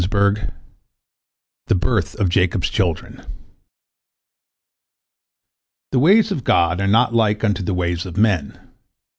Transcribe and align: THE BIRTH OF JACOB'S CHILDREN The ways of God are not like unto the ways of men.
THE 1.67 1.75
BIRTH 1.75 2.15
OF 2.15 2.27
JACOB'S 2.29 2.71
CHILDREN 2.71 3.21
The 5.91 5.99
ways 5.99 6.31
of 6.31 6.43
God 6.43 6.81
are 6.81 6.87
not 6.87 7.13
like 7.13 7.43
unto 7.43 7.61
the 7.61 7.75
ways 7.75 8.07
of 8.07 8.17
men. 8.17 8.71